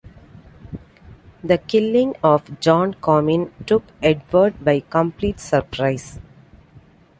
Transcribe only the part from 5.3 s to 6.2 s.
surprise.